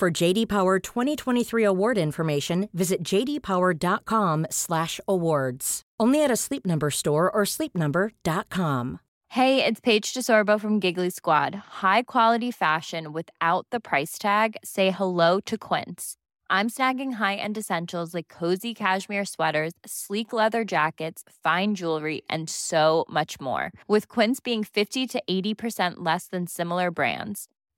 [0.00, 5.82] For JD Power 2023 award information, visit jdpower.com/awards.
[6.00, 9.00] Only at a Sleep Number store or sleepnumber.com.
[9.28, 11.54] Hey, it's Paige DeSorbo from Giggly Squad.
[11.82, 14.56] High quality fashion without the price tag.
[14.64, 16.16] Say hello to Quince.
[16.48, 23.04] I'm snagging high-end essentials like cozy cashmere sweaters, sleek leather jackets, fine jewelry, and so
[23.10, 23.70] much more.
[23.86, 27.48] With Quince being 50 to 80% less than similar brands.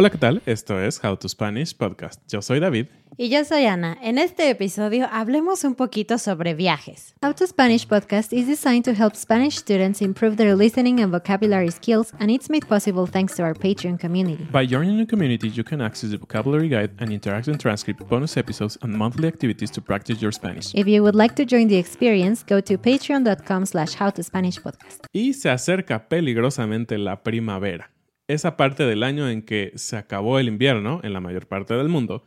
[0.00, 0.42] Hola, ¿qué tal?
[0.46, 2.22] Esto es How to Spanish Podcast.
[2.32, 2.86] Yo soy David.
[3.16, 3.98] Y yo soy Ana.
[4.00, 7.16] En este episodio hablemos un poquito sobre viajes.
[7.20, 11.72] How to Spanish podcast is designed to help Spanish students improve their listening and vocabulary
[11.72, 14.46] skills, and it's made possible thanks to our Patreon community.
[14.52, 18.78] By joining the community, you can access the vocabulary guide and interactive transcript, bonus episodes,
[18.82, 20.72] and monthly activities to practice your Spanish.
[20.76, 25.06] If you would like to join the experience, go to patreon.com slash howtospanishpodcast.
[25.12, 27.90] Y se acerca peligrosamente la primavera,
[28.28, 31.88] esa parte del año en que se acabó el invierno en la mayor parte del
[31.88, 32.24] mundo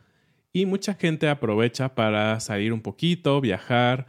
[0.52, 4.08] y mucha gente aprovecha para salir un poquito, viajar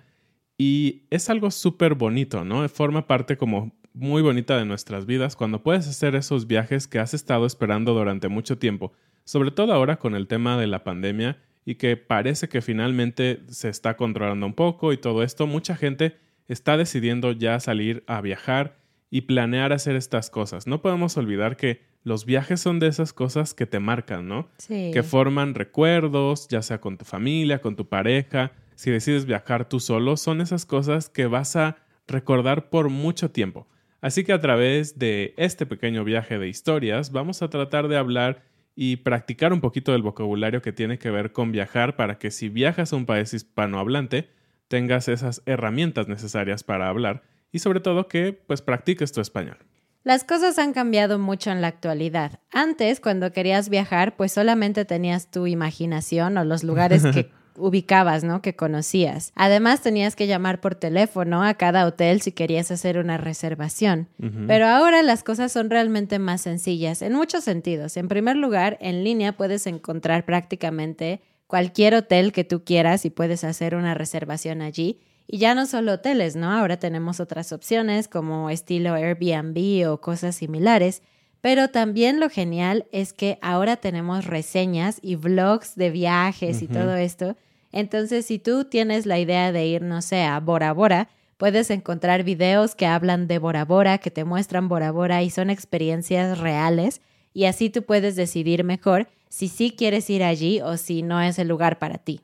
[0.57, 2.67] y es algo súper bonito, ¿no?
[2.67, 7.13] Forma parte como muy bonita de nuestras vidas cuando puedes hacer esos viajes que has
[7.13, 8.91] estado esperando durante mucho tiempo,
[9.23, 13.69] sobre todo ahora con el tema de la pandemia y que parece que finalmente se
[13.69, 16.17] está controlando un poco y todo esto, mucha gente
[16.47, 18.82] está decidiendo ya salir a viajar
[19.13, 20.65] y planear hacer estas cosas.
[20.65, 24.49] No podemos olvidar que los viajes son de esas cosas que te marcan, ¿no?
[24.57, 24.89] Sí.
[24.91, 28.53] Que forman recuerdos, ya sea con tu familia, con tu pareja.
[28.73, 33.67] Si decides viajar tú solo, son esas cosas que vas a recordar por mucho tiempo.
[34.01, 38.41] Así que a través de este pequeño viaje de historias, vamos a tratar de hablar
[38.75, 42.49] y practicar un poquito del vocabulario que tiene que ver con viajar para que si
[42.49, 44.31] viajas a un país hispanohablante,
[44.67, 47.21] tengas esas herramientas necesarias para hablar
[47.53, 49.57] y sobre todo que pues practiques tu español.
[50.03, 52.41] Las cosas han cambiado mucho en la actualidad.
[52.51, 58.41] Antes, cuando querías viajar, pues solamente tenías tu imaginación o los lugares que ubicabas, ¿no?
[58.41, 59.31] Que conocías.
[59.35, 64.09] Además, tenías que llamar por teléfono a cada hotel si querías hacer una reservación.
[64.47, 67.95] Pero ahora las cosas son realmente más sencillas en muchos sentidos.
[67.95, 73.45] En primer lugar, en línea puedes encontrar prácticamente cualquier hotel que tú quieras y puedes
[73.45, 74.99] hacer una reservación allí.
[75.27, 76.51] Y ya no solo hoteles, ¿no?
[76.51, 81.01] Ahora tenemos otras opciones como estilo Airbnb o cosas similares.
[81.41, 86.95] Pero también lo genial es que ahora tenemos reseñas y vlogs de viajes y todo
[86.95, 87.35] esto.
[87.73, 92.23] Entonces, si tú tienes la idea de ir, no sé, a Bora Bora, puedes encontrar
[92.23, 97.01] videos que hablan de Bora Bora, que te muestran Bora Bora y son experiencias reales.
[97.33, 101.39] Y así tú puedes decidir mejor si sí quieres ir allí o si no es
[101.39, 102.21] el lugar para ti.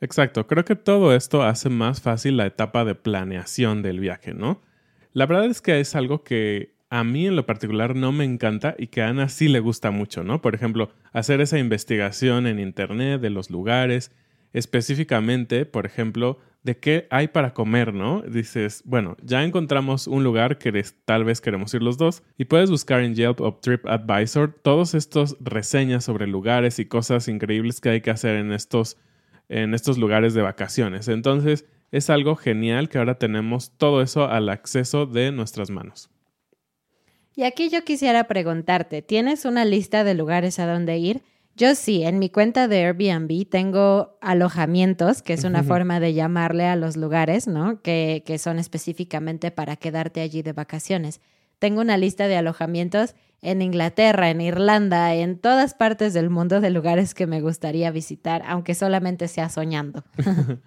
[0.00, 4.62] Exacto, creo que todo esto hace más fácil la etapa de planeación del viaje, ¿no?
[5.12, 8.74] La verdad es que es algo que a mí en lo particular no me encanta
[8.78, 10.42] y que a Ana sí le gusta mucho, ¿no?
[10.42, 14.12] Por ejemplo, hacer esa investigación en Internet de los lugares,
[14.52, 18.22] específicamente, por ejemplo, de qué hay para comer, ¿no?
[18.22, 22.70] Dices, bueno, ya encontramos un lugar que tal vez queremos ir los dos y puedes
[22.70, 28.00] buscar en Yelp o TripAdvisor todos estos reseñas sobre lugares y cosas increíbles que hay
[28.00, 28.98] que hacer en estos
[29.48, 31.08] en estos lugares de vacaciones.
[31.08, 36.10] Entonces, es algo genial que ahora tenemos todo eso al acceso de nuestras manos.
[37.34, 41.22] Y aquí yo quisiera preguntarte, ¿tienes una lista de lugares a donde ir?
[41.54, 46.64] Yo sí, en mi cuenta de Airbnb tengo alojamientos, que es una forma de llamarle
[46.64, 47.80] a los lugares, ¿no?
[47.80, 51.22] Que, que son específicamente para quedarte allí de vacaciones.
[51.58, 56.70] Tengo una lista de alojamientos en Inglaterra, en Irlanda, en todas partes del mundo de
[56.70, 60.04] lugares que me gustaría visitar, aunque solamente sea soñando.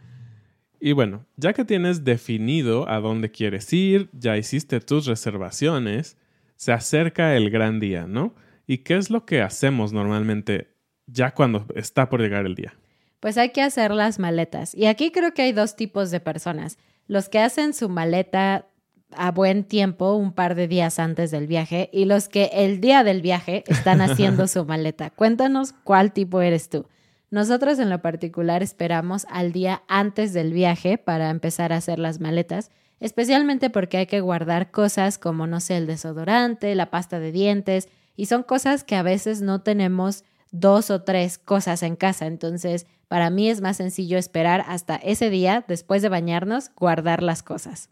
[0.80, 6.18] y bueno, ya que tienes definido a dónde quieres ir, ya hiciste tus reservaciones,
[6.56, 8.36] se acerca el gran día, ¿no?
[8.68, 10.76] ¿Y qué es lo que hacemos normalmente
[11.08, 12.76] ya cuando está por llegar el día?
[13.20, 14.74] Pues hay que hacer las maletas.
[14.76, 16.78] Y aquí creo que hay dos tipos de personas.
[17.08, 18.69] Los que hacen su maleta
[19.16, 23.04] a buen tiempo, un par de días antes del viaje, y los que el día
[23.04, 25.10] del viaje están haciendo su maleta.
[25.10, 26.86] Cuéntanos cuál tipo eres tú.
[27.32, 32.20] Nosotros en lo particular esperamos al día antes del viaje para empezar a hacer las
[32.20, 37.32] maletas, especialmente porque hay que guardar cosas como, no sé, el desodorante, la pasta de
[37.32, 42.26] dientes, y son cosas que a veces no tenemos dos o tres cosas en casa.
[42.26, 47.44] Entonces, para mí es más sencillo esperar hasta ese día, después de bañarnos, guardar las
[47.44, 47.90] cosas.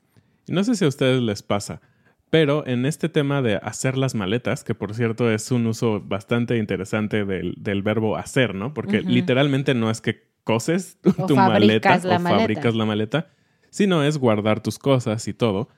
[0.47, 1.81] No sé si a ustedes les pasa,
[2.29, 6.57] pero en este tema de hacer las maletas, que por cierto es un uso bastante
[6.57, 8.73] interesante del, verbo hacer, ¿no?
[8.73, 10.97] Porque literalmente no es que coses
[11.27, 13.29] tu, maleta o fabricas la maleta,
[13.69, 15.69] sino es guardar tus cosas y todo.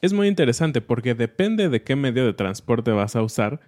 [0.00, 3.60] Es muy interesante porque depende de qué medio de transporte vas a usar,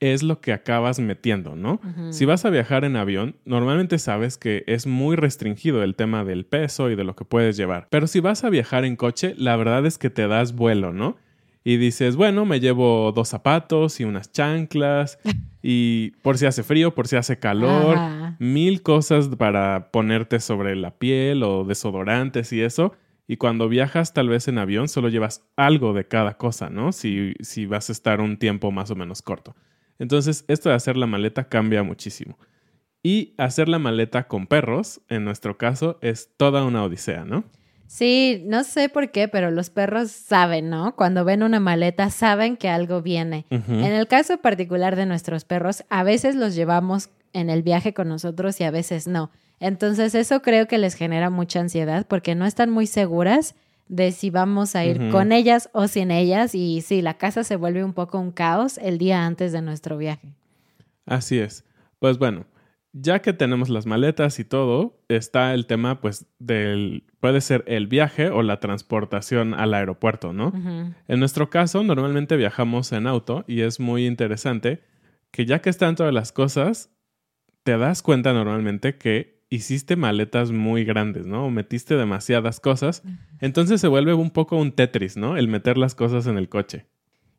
[0.00, 1.78] es lo que acabas metiendo, ¿no?
[2.10, 6.46] Si vas a viajar en avión, normalmente sabes que es muy restringido el tema del
[6.46, 7.86] peso y de lo que puedes llevar.
[7.90, 11.16] Pero si vas a viajar en coche, la verdad es que te das vuelo, ¿no?
[11.62, 15.18] Y dices, bueno, me llevo dos zapatos y unas chanclas
[15.62, 17.98] y por si hace frío, por si hace calor,
[18.38, 22.94] mil cosas para ponerte sobre la piel o desodorantes y eso.
[23.28, 26.92] Y cuando viajas tal vez en avión solo llevas algo de cada cosa, ¿no?
[26.92, 29.54] Si, si vas a estar un tiempo más o menos corto.
[30.00, 32.38] Entonces, esto de hacer la maleta cambia muchísimo.
[33.02, 37.44] Y hacer la maleta con perros, en nuestro caso, es toda una odisea, ¿no?
[37.86, 40.96] Sí, no sé por qué, pero los perros saben, ¿no?
[40.96, 43.46] Cuando ven una maleta, saben que algo viene.
[43.50, 48.08] En el caso particular de nuestros perros, a veces los llevamos en el viaje con
[48.08, 49.30] nosotros y a veces no.
[49.58, 53.54] Entonces, eso creo que les genera mucha ansiedad porque no están muy seguras
[53.90, 57.56] de si vamos a ir con ellas o sin ellas y sí, la casa se
[57.56, 60.32] vuelve un poco un caos el día antes de nuestro viaje.
[61.06, 61.64] Así es.
[61.98, 62.46] Pues bueno,
[62.92, 67.88] ya que tenemos las maletas y todo, está el tema pues del puede ser el
[67.88, 70.52] viaje o la transportación al aeropuerto, ¿no?
[71.08, 74.84] En nuestro caso, normalmente viajamos en auto y es muy interesante
[75.32, 76.90] que ya que están todas las cosas,
[77.64, 81.46] te das cuenta normalmente que hiciste maletas muy grandes, ¿no?
[81.46, 83.02] O metiste demasiadas cosas.
[83.40, 85.36] Entonces se vuelve un poco un Tetris, ¿no?
[85.36, 86.86] El meter las cosas en el coche.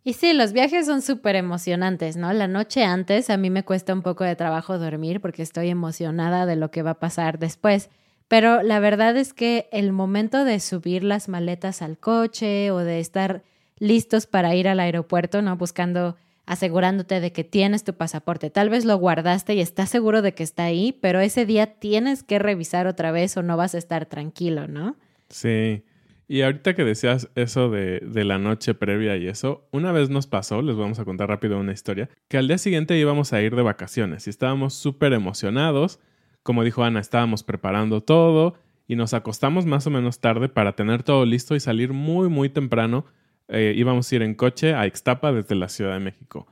[0.03, 2.33] Y sí, los viajes son súper emocionantes, ¿no?
[2.33, 6.45] La noche antes a mí me cuesta un poco de trabajo dormir porque estoy emocionada
[6.45, 7.89] de lo que va a pasar después.
[8.27, 12.99] Pero la verdad es que el momento de subir las maletas al coche o de
[12.99, 13.43] estar
[13.77, 15.55] listos para ir al aeropuerto, ¿no?
[15.55, 16.17] Buscando
[16.51, 18.49] asegurándote de que tienes tu pasaporte.
[18.49, 22.23] Tal vez lo guardaste y estás seguro de que está ahí, pero ese día tienes
[22.23, 24.97] que revisar otra vez o no vas a estar tranquilo, ¿no?
[25.29, 25.85] Sí.
[26.27, 30.27] Y ahorita que decías eso de, de, la noche previa y eso, una vez nos
[30.27, 33.55] pasó, les vamos a contar rápido una historia, que al día siguiente íbamos a ir
[33.55, 36.01] de vacaciones y estábamos súper emocionados.
[36.43, 38.55] Como dijo Ana, estábamos preparando todo
[38.89, 42.49] y nos acostamos más o menos tarde para tener todo listo y salir muy, muy
[42.49, 43.05] temprano
[43.51, 46.47] eh, íbamos a ir en coche a Ixtapa desde la Ciudad de México.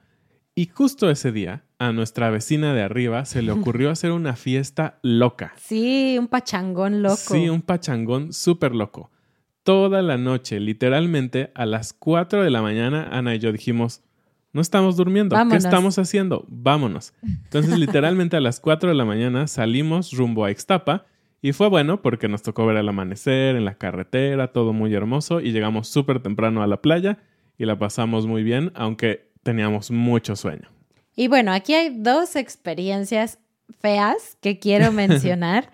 [0.55, 4.99] Y justo ese día, a nuestra vecina de arriba se le ocurrió hacer una fiesta
[5.01, 5.53] loca.
[5.57, 7.15] Sí, un pachangón loco.
[7.15, 9.09] Sí, un pachangón súper loco.
[9.63, 14.01] Toda la noche, literalmente a las 4 de la mañana, Ana y yo dijimos,
[14.51, 16.45] no estamos durmiendo, ¿qué estamos haciendo?
[16.47, 17.13] Vámonos.
[17.21, 21.05] Entonces, literalmente a las 4 de la mañana salimos rumbo a Ixtapa
[21.41, 25.39] y fue bueno porque nos tocó ver el amanecer en la carretera, todo muy hermoso
[25.39, 27.19] y llegamos súper temprano a la playa
[27.57, 30.69] y la pasamos muy bien, aunque teníamos mucho sueño.
[31.15, 33.39] Y bueno, aquí hay dos experiencias
[33.79, 35.69] feas que quiero mencionar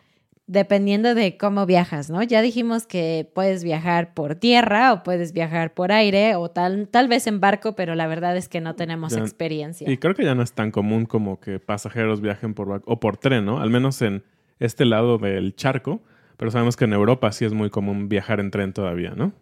[0.48, 2.22] dependiendo de cómo viajas, ¿no?
[2.22, 7.08] Ya dijimos que puedes viajar por tierra o puedes viajar por aire o tal, tal
[7.08, 9.90] vez en barco, pero la verdad es que no tenemos experiencia.
[9.90, 13.18] Y creo que ya no es tan común como que pasajeros viajen por o por
[13.18, 13.60] tren, ¿no?
[13.60, 14.24] Al menos en
[14.60, 16.02] este lado del charco,
[16.38, 19.34] pero sabemos que en Europa sí es muy común viajar en tren todavía, ¿no?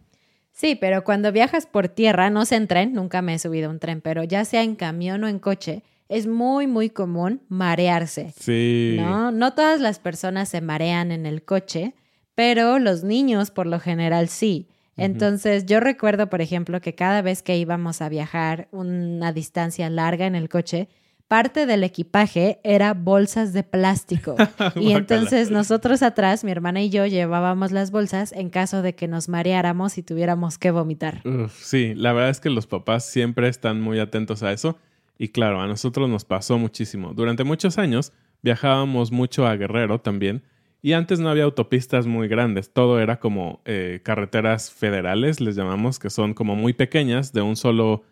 [0.52, 3.72] Sí, pero cuando viajas por tierra, no sé en tren, nunca me he subido a
[3.72, 8.32] un tren, pero ya sea en camión o en coche, es muy, muy común marearse.
[8.38, 8.96] Sí.
[9.00, 9.32] ¿No?
[9.32, 11.94] No todas las personas se marean en el coche,
[12.36, 14.68] pero los niños por lo general sí.
[14.96, 20.26] Entonces, yo recuerdo, por ejemplo, que cada vez que íbamos a viajar una distancia larga
[20.26, 20.88] en el coche,
[21.34, 24.36] parte del equipaje era bolsas de plástico.
[24.76, 29.08] y entonces nosotros atrás, mi hermana y yo, llevábamos las bolsas en caso de que
[29.08, 31.22] nos mareáramos y tuviéramos que vomitar.
[31.50, 34.78] sí, la verdad es que los papás siempre están muy atentos a eso.
[35.18, 37.14] Y claro, a nosotros nos pasó muchísimo.
[37.14, 38.12] Durante muchos años
[38.42, 40.44] viajábamos mucho a Guerrero también.
[40.82, 45.98] Y antes no había autopistas muy grandes, todo era como eh, carreteras federales, les llamamos,
[45.98, 48.04] que son como muy pequeñas, de un solo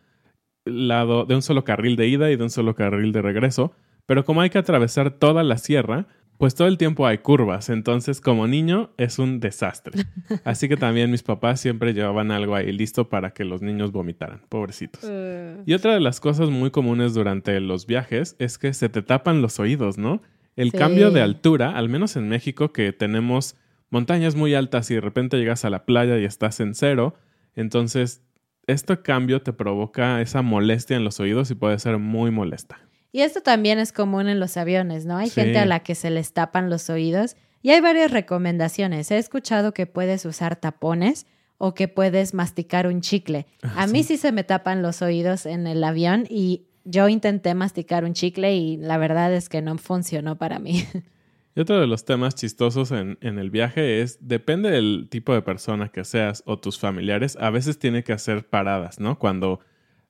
[0.65, 3.73] lado, de un solo carril de ida y de un solo carril de regreso,
[4.07, 6.07] pero como hay que atravesar toda la sierra,
[6.39, 10.05] pues todo el tiempo hay curvas, entonces como niño es un desastre.
[10.45, 14.43] Así que también mis papás siempre llevaban algo ahí listo para que los niños vomitaran,
[14.49, 15.05] pobrecitos.
[15.05, 15.63] Uh.
[15.67, 19.41] Y otra de las cosas muy comunes durante los viajes es que se te tapan
[19.41, 20.21] los oídos, ¿no?
[20.57, 23.57] El cambio de altura, al menos en México que tenemos
[23.89, 27.15] montañas muy altas y de repente llegas a la playa y estás en cero,
[27.55, 28.23] entonces
[28.67, 32.79] este cambio te provoca esa molestia en los oídos y puede ser muy molesta.
[33.13, 35.19] Y esto también es común en los aviones, ¿no?
[35.19, 39.11] Hay gente a la que se les tapan los oídos y hay varias recomendaciones.
[39.11, 41.27] He escuchado que puedes usar tapones
[41.59, 43.47] o que puedes masticar un chicle.
[43.63, 47.55] Ah, a mí sí se me tapan los oídos en el avión y yo intenté
[47.55, 50.85] masticar un chicle y la verdad es que no funcionó para mí.
[51.55, 55.91] Y otro de los temas chistosos en, el viaje es, depende del tipo de persona
[55.91, 59.19] que seas o tus familiares, a veces tiene que hacer paradas, ¿no?
[59.19, 59.61] Cuando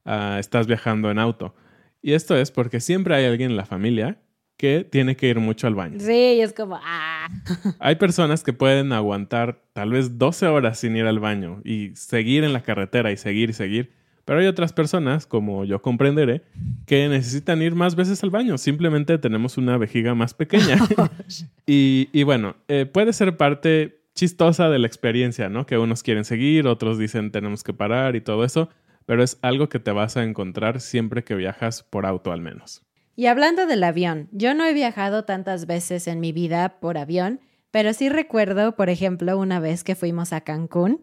[0.04, 1.54] ah, estás viajando en auto.
[2.00, 4.20] Y esto es porque siempre hay alguien en la familia
[4.56, 5.98] que tiene que ir mucho al baño.
[5.98, 7.28] Sí, es como, ah.
[7.80, 12.44] Hay personas que pueden aguantar tal vez 12 horas sin ir al baño y seguir
[12.44, 13.92] en la carretera y seguir y seguir.
[14.24, 16.42] Pero hay otras personas, como yo comprenderé,
[16.86, 18.56] que necesitan ir más veces al baño.
[18.56, 20.78] Simplemente tenemos una vejiga más pequeña.
[21.66, 25.66] y, bueno, eh, puede ser parte chistosa de la experiencia, ¿no?
[25.66, 28.68] Que unos quieren seguir, otros dicen tenemos que parar y todo eso.
[29.06, 32.82] Pero es algo que te vas a encontrar siempre que viajas por auto al menos.
[33.16, 37.40] Y hablando del avión, yo no he viajado tantas veces en mi vida por avión,
[37.72, 41.00] pero sí recuerdo, por ejemplo, una vez que fuimos a Cancún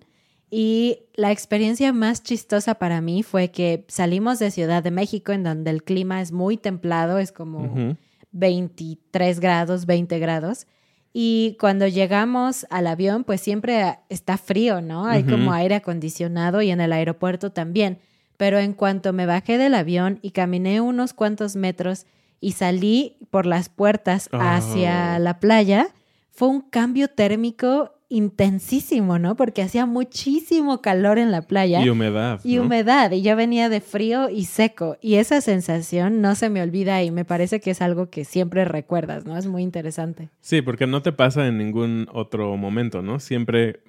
[0.52, 5.44] y la experiencia más chistosa para mí fue que salimos de Ciudad de México, en
[5.44, 7.96] donde el clima es muy templado, es como
[8.32, 10.66] 23 grados, 20 grados.
[11.14, 15.06] Y cuando llegamos al avión, pues siempre está frío, ¿no?
[15.06, 18.00] Hay como aire acondicionado y en el aeropuerto también.
[18.38, 22.06] Pero en cuanto me bajé del avión y caminé unos cuantos metros
[22.40, 25.20] y salí por las puertas hacia ah.
[25.20, 25.90] la playa,
[26.32, 29.36] fue un cambio térmico intensísimo, ¿no?
[29.36, 31.82] Porque hacía muchísimo calor en la playa.
[31.82, 32.42] Y humedad.
[32.44, 33.12] Y humedad.
[33.12, 34.98] Y yo venía de frío y seco.
[35.00, 38.66] Y esa sensación no se me olvida y me parece que es algo que siempre
[38.66, 39.38] recuerdas, ¿no?
[39.38, 40.30] Es muy interesante.
[40.42, 43.20] Sí, porque no te pasa en ningún otro momento, ¿no?
[43.20, 43.82] Siempre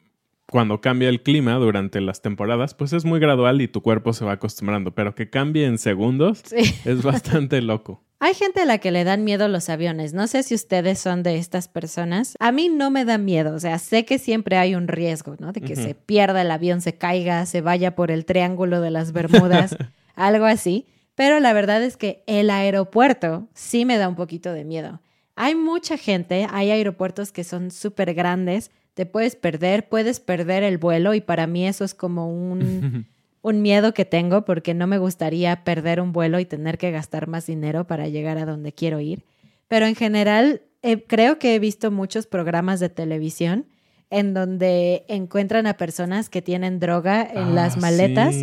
[0.51, 4.25] cuando cambia el clima durante las temporadas, pues es muy gradual y tu cuerpo se
[4.25, 6.43] va acostumbrando, pero que cambie en segundos
[6.85, 8.03] es bastante loco.
[8.23, 10.13] Hay gente a la que le dan miedo los aviones.
[10.13, 12.35] No sé si ustedes son de estas personas.
[12.39, 13.55] A mí no me da miedo.
[13.55, 15.53] O sea, sé que siempre hay un riesgo, ¿no?
[15.53, 19.13] De que se pierda el avión, se caiga, se vaya por el triángulo de las
[19.13, 19.75] Bermudas,
[20.17, 20.87] algo así.
[21.15, 25.01] Pero la verdad es que el aeropuerto sí me da un poquito de miedo.
[25.35, 30.77] Hay mucha gente, hay aeropuertos que son súper grandes, te puedes perder, puedes perder el
[30.77, 33.07] vuelo y para mí eso es como un
[33.41, 37.27] un miedo que tengo porque no me gustaría perder un vuelo y tener que gastar
[37.27, 39.25] más dinero para llegar a donde quiero ir.
[39.69, 43.65] Pero en general, eh, creo que he visto muchos programas de televisión
[44.11, 48.37] en donde encuentran a personas que tienen droga en las ah, maletas.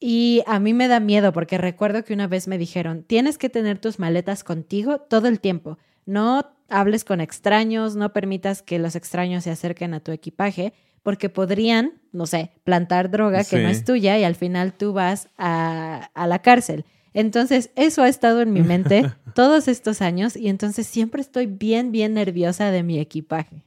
[0.00, 3.50] Y a mí me da miedo porque recuerdo que una vez me dijeron, tienes que
[3.50, 5.76] tener tus maletas contigo todo el tiempo.
[6.06, 11.28] No hables con extraños, no permitas que los extraños se acerquen a tu equipaje porque
[11.28, 16.10] podrían, no sé, plantar droga que no es tuya y al final tú vas a,
[16.14, 16.86] a la cárcel.
[17.12, 21.92] Entonces, eso ha estado en mi mente todos estos años y entonces siempre estoy bien,
[21.92, 23.64] bien nerviosa de mi equipaje.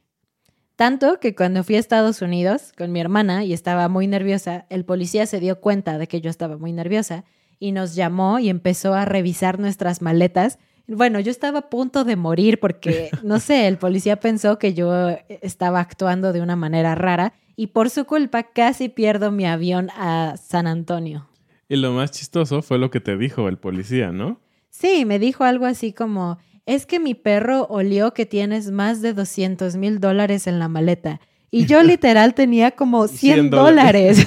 [0.78, 4.84] Tanto que cuando fui a Estados Unidos con mi hermana y estaba muy nerviosa, el
[4.84, 7.24] policía se dio cuenta de que yo estaba muy nerviosa
[7.58, 12.16] y nos llamó y empezó a revisar nuestras maletas bueno, yo estaba a punto de
[12.16, 17.34] morir porque, no sé, el policía pensó que yo estaba actuando de una manera rara
[17.56, 21.28] y por su culpa casi pierdo mi avión a San Antonio.
[21.68, 24.40] Y lo más chistoso fue lo que te dijo el policía, ¿no?
[24.70, 29.12] Sí, me dijo algo así como, es que mi perro olió que tienes más de
[29.12, 31.20] 200 mil dólares en la maleta.
[31.50, 34.26] Y yo literal tenía como 100, dólares.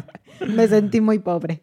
[0.46, 1.62] me sentí muy pobre.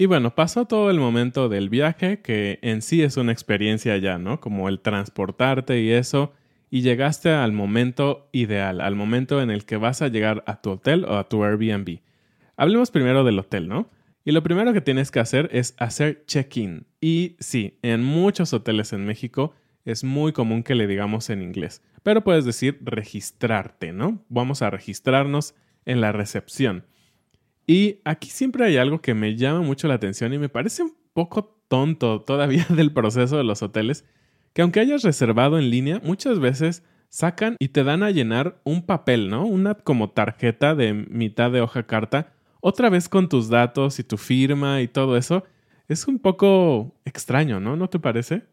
[0.00, 4.16] Y bueno, pasó todo el momento del viaje, que en sí es una experiencia ya,
[4.16, 4.40] ¿no?
[4.40, 6.32] Como el transportarte y eso.
[6.70, 10.70] y llegaste al momento ideal, al momento en el que vas a llegar a tu
[10.70, 11.98] hotel o a tu Airbnb.
[12.56, 13.90] Hablemos primero del hotel, ¿no?
[14.24, 16.86] Y lo primero que tienes que hacer es hacer check-in.
[16.98, 19.52] Y sí, en muchos hoteles en México
[19.84, 24.24] es muy común que le digamos en inglés, pero puedes decir registrarte, ¿no?
[24.30, 25.54] Vamos a registrarnos
[25.84, 26.86] en la recepción.
[27.66, 30.94] Y aquí siempre hay algo que me llama mucho la atención y me parece un
[31.12, 34.04] poco tonto todavía del proceso de los hoteles,
[34.52, 38.86] que aunque hayas reservado en línea, muchas veces sacan y te dan a llenar un
[38.86, 39.44] papel, ¿no?
[39.44, 44.16] Una como tarjeta de mitad de hoja carta, otra vez con tus datos y tu
[44.16, 45.44] firma y todo eso.
[45.88, 47.76] Es un poco extraño, ¿no?
[47.76, 48.44] ¿No te parece?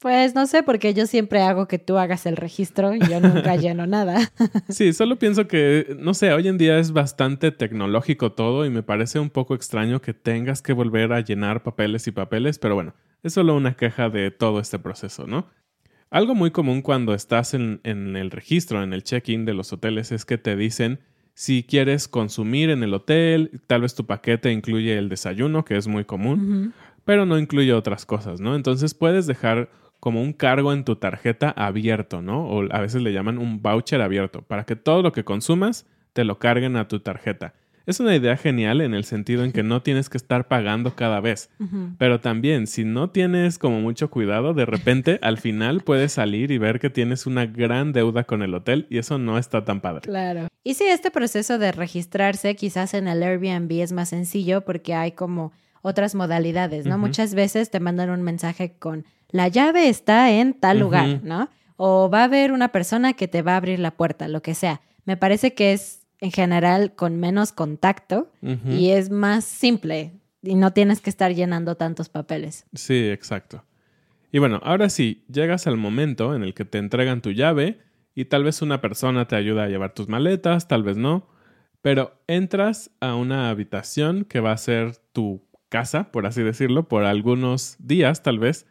[0.00, 3.56] Pues no sé, porque yo siempre hago que tú hagas el registro y yo nunca
[3.56, 4.32] lleno nada.
[4.68, 8.82] Sí, solo pienso que, no sé, hoy en día es bastante tecnológico todo y me
[8.82, 12.94] parece un poco extraño que tengas que volver a llenar papeles y papeles, pero bueno,
[13.22, 15.48] es solo una queja de todo este proceso, ¿no?
[16.10, 20.24] Algo muy común cuando estás en, el registro, en el check-in de los hoteles, es
[20.24, 21.00] que te dicen
[21.32, 25.88] si quieres consumir en el hotel, tal vez tu paquete incluye el desayuno, que es
[25.88, 26.72] muy común,
[27.04, 28.54] pero no incluye otras cosas, ¿no?
[28.54, 29.68] Entonces puedes dejar
[30.04, 32.46] como un cargo en tu tarjeta abierto, ¿no?
[32.46, 36.24] O a veces le llaman un voucher abierto, para que todo lo que consumas te
[36.24, 37.54] lo carguen a tu tarjeta.
[37.86, 41.20] Es una idea genial en el sentido en que no tienes que estar pagando cada
[41.20, 41.48] vez.
[41.96, 46.58] Pero también, si no tienes como mucho cuidado, de repente al final puedes salir y
[46.58, 50.02] ver que tienes una gran deuda con el hotel y eso no está tan padre.
[50.02, 50.48] Claro.
[50.62, 55.12] Y sí, este proceso de registrarse quizás en el Airbnb es más sencillo porque hay
[55.12, 56.98] como otras modalidades, ¿no?
[56.98, 61.48] Muchas veces te mandan un mensaje con la llave está en tal lugar, ¿no?
[61.76, 64.54] O va a haber una persona que te va a abrir la puerta, lo que
[64.54, 64.80] sea.
[65.06, 70.72] Me parece que es en general con menos contacto y es más simple y no
[70.72, 72.64] tienes que estar llenando tantos papeles.
[72.74, 73.64] Sí, exacto.
[74.30, 77.80] Y bueno, ahora sí, llegas al momento en el que te entregan tu llave
[78.14, 81.26] y tal vez una persona te ayuda a llevar tus maletas, tal vez no,
[81.82, 87.02] pero entras a una habitación que va a ser tu casa, por así decirlo, por
[87.02, 88.68] algunos días tal vez,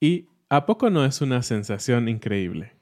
[0.00, 2.72] y ¿a poco no es una sensación increíble?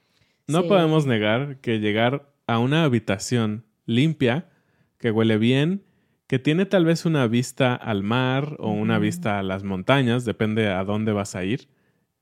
[0.47, 4.49] No podemos negar que llegar a una habitación limpia,
[4.97, 5.83] que huele bien,
[6.25, 10.67] que tiene tal vez una vista al mar o una vista a las montañas, depende
[10.69, 11.67] a dónde vas a ir,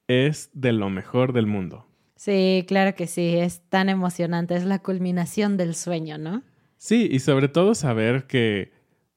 [0.08, 1.86] es de lo mejor del mundo.
[2.16, 6.44] Sí, claro que sí, es tan emocionante, es la culminación del sueño, ¿no?
[6.78, 8.72] Sí, y sobre todo saber que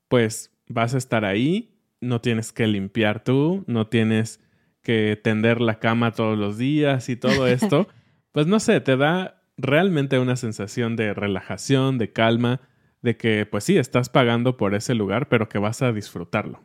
[0.09, 4.41] pues vas a estar ahí, no tienes que limpiar tú, no tienes
[4.83, 7.89] que tender la cama todos los días y todo esto,
[8.33, 12.61] pues no sé, te da realmente una sensación de relajación, de calma,
[13.03, 16.61] de que pues sí, estás pagando por ese lugar, pero que vas a disfrutarlo.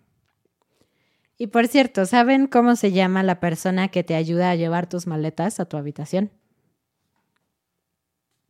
[1.38, 5.06] Y por cierto, ¿saben cómo se llama la persona que te ayuda a llevar tus
[5.06, 6.32] maletas a tu habitación?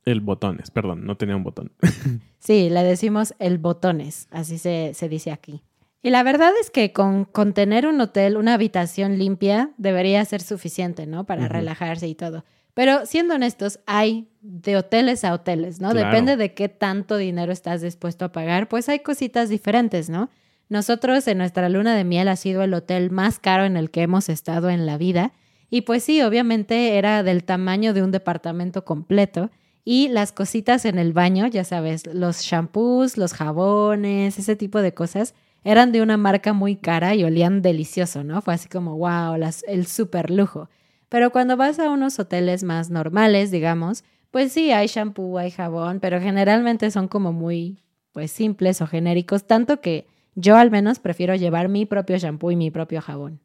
[0.06, 1.72] El botones, perdón, no tenía un botón.
[2.40, 5.64] sí, le decimos el botones, así se, se dice aquí.
[6.06, 11.08] Y la verdad es que con, tener un hotel, una habitación limpia, debería ser suficiente,
[11.08, 11.26] ¿no?
[11.26, 12.46] Para relajarse y todo.
[12.76, 15.96] Pero siendo honestos, hay de hoteles a hoteles, ¿no?
[15.96, 20.30] Depende de qué tanto dinero estás dispuesto a pagar, pues hay cositas diferentes, ¿no?
[20.70, 24.04] Nosotros en nuestra luna de miel ha sido el hotel más caro en el que
[24.04, 25.34] hemos estado en la vida.
[25.72, 29.50] Y pues sí, obviamente era del tamaño de un departamento completo.
[29.84, 34.94] Y las cositas en el baño, ya sabes, los shampoos, los jabones, ese tipo de
[34.94, 35.34] cosas,
[35.66, 38.42] eran de una marca muy cara y olían delicioso, ¿no?
[38.44, 39.36] Fue así como, wow,
[39.68, 40.70] el super lujo.
[41.10, 46.00] Pero cuando vas a unos hoteles más normales, digamos, pues sí, hay shampoo, hay jabón,
[46.00, 47.80] pero generalmente son como muy,
[48.12, 52.56] pues simples o genéricos, tanto que yo al menos prefiero llevar mi propio shampoo y
[52.56, 53.40] mi propio jabón.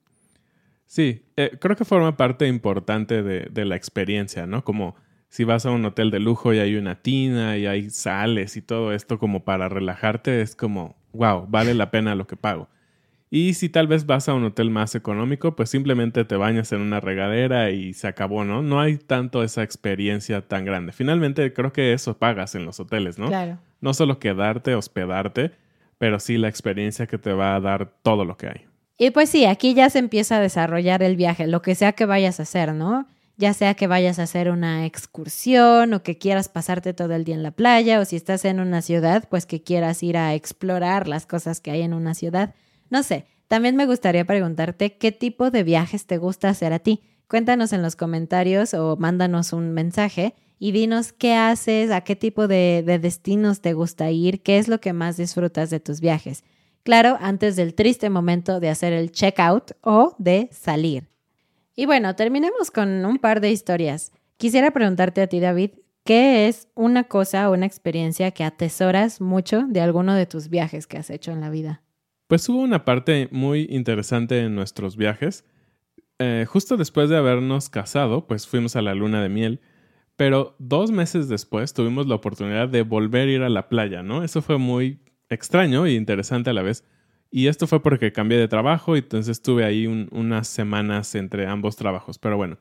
[0.85, 4.63] Sí, eh, creo que forma parte importante de, de la experiencia, ¿no?
[4.63, 4.95] Como
[5.31, 8.63] si vas a un hotel de lujo y hay una tina y hay sales y
[8.63, 12.69] todo esto como para relajarte, es como, wow, vale la pena lo que pago.
[13.33, 16.81] Y si tal vez vas a un hotel más económico, pues simplemente te bañas en
[16.81, 18.61] una regadera y se acabó, ¿no?
[18.61, 20.91] No hay tanto esa experiencia tan grande.
[20.91, 23.29] Finalmente creo que eso pagas en los hoteles, ¿no?
[23.29, 23.59] Claro.
[23.81, 25.53] No solo quedarte, hospedarte,
[25.97, 28.67] pero sí la experiencia que te va a dar todo lo que hay.
[28.99, 32.07] Y pues sí, aquí ya se empieza a desarrollar el viaje, lo que sea que
[32.07, 33.07] vayas a hacer, ¿no?
[33.41, 37.35] Ya sea que vayas a hacer una excursión o que quieras pasarte todo el día
[37.35, 41.09] en la playa o si estás en una ciudad, pues que quieras ir a explorar
[41.09, 42.55] las cosas que hay en una ciudad.
[42.91, 47.01] No sé, también me gustaría preguntarte qué tipo de viajes te gusta hacer a ti.
[47.29, 52.47] Cuéntanos en los comentarios o mándanos un mensaje y dinos qué haces, a qué tipo
[52.47, 56.45] de, de destinos te gusta ir, qué es lo que más disfrutas de tus viajes.
[56.83, 61.10] Claro, antes del triste momento de hacer el checkout o de salir.
[61.81, 64.13] Y bueno, terminemos con un par de historias.
[64.37, 65.71] Quisiera preguntarte a ti, David,
[66.05, 70.87] ¿qué es una cosa o una experiencia que atesoras mucho de alguno de tus viajes
[70.87, 71.81] que has hecho en la vida?
[72.27, 75.47] Pues hubo una parte muy interesante en nuestros viajes.
[76.19, 79.63] Eh, justo después de habernos casado, pues fuimos a la luna de miel,
[80.17, 84.23] pero dos meses después tuvimos la oportunidad de volver a ir a la playa, ¿no?
[84.23, 86.85] Eso fue muy extraño e interesante a la vez.
[87.31, 91.77] Y esto fue porque cambié de trabajo y entonces estuve ahí unas semanas entre ambos
[91.77, 92.19] trabajos.
[92.19, 92.59] Pero bueno,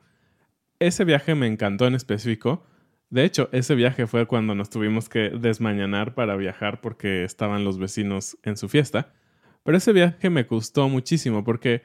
[0.78, 2.64] ese viaje me encantó en específico.
[3.10, 7.78] De hecho, ese viaje fue cuando nos tuvimos que desmañanar para viajar porque estaban los
[7.78, 9.12] vecinos en su fiesta.
[9.64, 11.82] Pero ese viaje me gustó muchísimo porque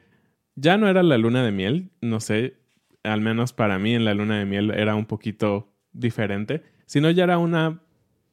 [0.54, 2.56] ya no era la luna de miel, no sé,
[3.02, 7.24] al menos para mí en la luna de miel era un poquito diferente, sino ya
[7.24, 7.82] era una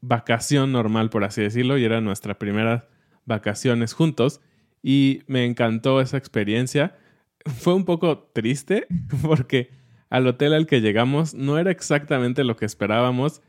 [0.02, 2.88] vacación normal, por así decirlo, y era nuestra primera
[3.26, 4.42] vacaciones juntos
[4.82, 6.98] y me encantó esa experiencia.
[7.46, 8.88] Fue un poco triste
[9.22, 9.72] porque
[10.10, 13.42] al hotel al que llegamos no era exactamente lo que esperábamos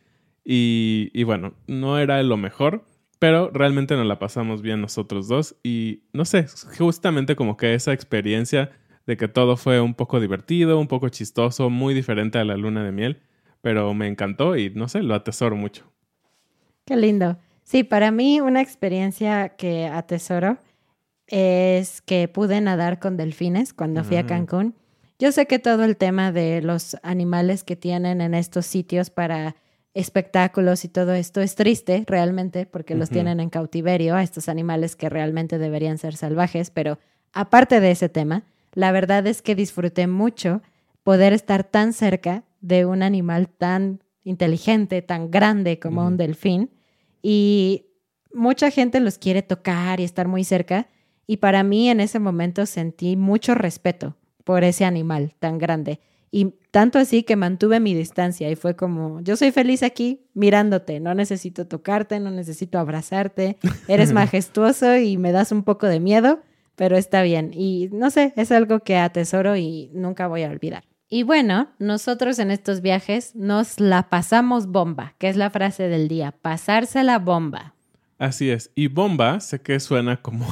[0.44, 2.84] y, y, bueno, no era lo mejor,
[3.18, 6.46] pero realmente nos la pasamos bien nosotros dos y no sé,
[6.78, 8.72] justamente como que esa experiencia
[9.06, 12.84] de que todo fue un poco divertido, un poco chistoso, muy diferente a la luna
[12.84, 13.22] de miel,
[13.60, 15.90] pero me encantó y no sé, lo atesoro mucho.
[16.84, 17.38] Qué lindo.
[17.64, 20.58] Sí, para mí una experiencia que atesoro
[21.26, 24.74] es que pude nadar con delfines cuando fui a Cancún.
[25.18, 29.56] Yo sé que todo el tema de los animales que tienen en estos sitios para
[29.94, 34.96] espectáculos y todo esto es triste realmente porque los tienen en cautiverio a estos animales
[34.96, 36.98] que realmente deberían ser salvajes, pero
[37.32, 38.42] aparte de ese tema,
[38.74, 40.62] la verdad es que disfruté mucho
[41.04, 46.70] poder estar tan cerca de un animal tan inteligente, tan grande como un delfín
[47.26, 47.86] y
[48.34, 50.88] mucha gente los quiere tocar y estar muy cerca.
[51.26, 56.00] Y para mí en ese momento sentí mucho respeto por ese animal tan grande.
[56.30, 61.00] Y tanto así que mantuve mi distancia y fue como, yo soy feliz aquí mirándote,
[61.00, 63.56] no necesito tocarte, no necesito abrazarte,
[63.88, 66.40] eres majestuoso y me das un poco de miedo,
[66.76, 67.52] pero está bien.
[67.54, 70.84] Y no sé, es algo que atesoro y nunca voy a olvidar.
[71.08, 76.08] Y bueno, nosotros en estos viajes nos la pasamos bomba, que es la frase del
[76.08, 77.74] día, pasarse la bomba.
[78.18, 78.70] Así es.
[78.74, 80.46] Y bomba, sé que suena como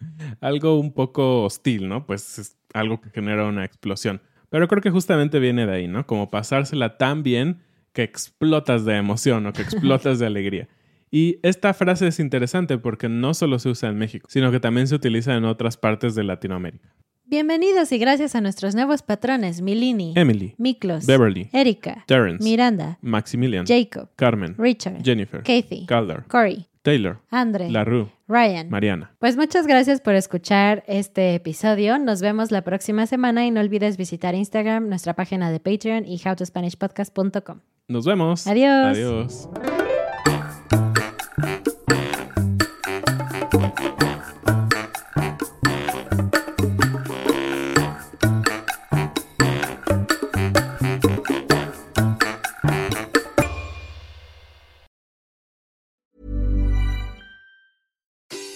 [0.40, 2.06] algo un poco hostil, ¿no?
[2.06, 4.22] Pues es algo que genera una explosión.
[4.48, 6.06] Pero creo que justamente viene de ahí, ¿no?
[6.06, 10.68] Como pasársela tan bien que explotas de emoción o que explotas de alegría.
[11.10, 14.86] Y esta frase es interesante porque no solo se usa en México, sino que también
[14.86, 16.94] se utiliza en otras partes de Latinoamérica.
[17.28, 23.66] Bienvenidos y gracias a nuestros nuevos patrones Milini, Emily, Miklos, Beverly, Erika, Terrence, Miranda, Maximilian,
[23.66, 28.70] Jacob, Carmen, Richard, Jennifer, Kathy, Calder, Corey, Taylor, Andre, LaRue, Ryan.
[28.70, 29.10] Mariana.
[29.18, 31.98] Pues muchas gracias por escuchar este episodio.
[31.98, 36.20] Nos vemos la próxima semana y no olvides visitar Instagram, nuestra página de Patreon y
[36.24, 37.58] howtospanishpodcast.com.
[37.88, 38.46] Nos vemos.
[38.46, 38.96] Adiós.
[38.96, 39.48] Adiós.